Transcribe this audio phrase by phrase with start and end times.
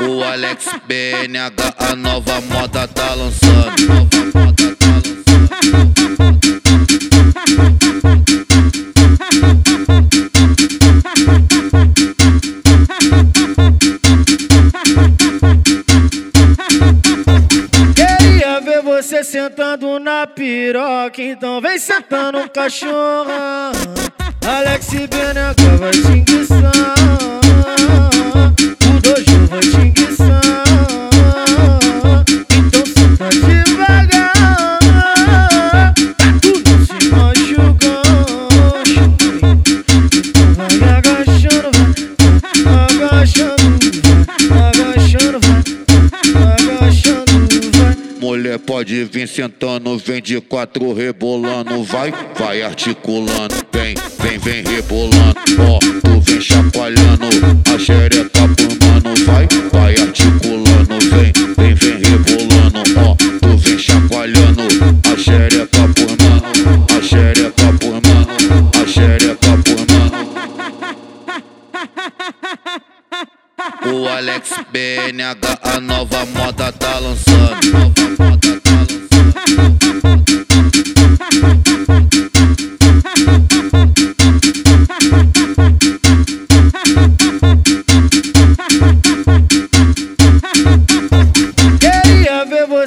[0.00, 3.86] O Alex BNH, a nova moda tá lançando.
[3.86, 4.92] Nova moda tá.
[17.94, 23.72] Queria ver você sentando na piroca, então vem sentando cachorra.
[24.82, 26.58] Alex BNH vai te enguiçar.
[28.84, 30.42] O dojo vai te enguiçar.
[32.50, 34.32] Então devagar.
[35.70, 38.02] Pra tu não se machucar.
[40.56, 41.70] Vai agachando,
[42.64, 43.61] vai agachando,
[48.22, 55.40] Mulher pode vir sentando, vem de quatro rebolando, vai, vai articulando, vem, vem, vem rebolando,
[55.58, 57.26] ó, tu vem chacoalhando,
[57.74, 64.62] a xereca mano, vai, vai articulando, vem, vem, vem rebolando, ó, tu vem chacoalhando,
[65.12, 70.32] a xereca mano, a xereca mano, a xereca mano.
[73.84, 78.01] O Alex BNH, a nova moda tá lançando.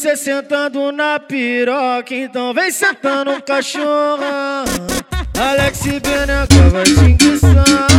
[0.00, 4.64] Você sentando na piroca, então vem sentando cachorra.
[5.38, 7.89] Alex BNH vai te enguiçar.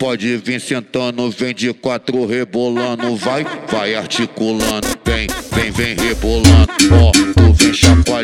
[0.00, 7.12] Pode vir sentando, vem de quatro rebolando, vai, vai articulando, vem, vem, vem rebolando, ó,
[7.12, 8.19] tu vem chacoalhando.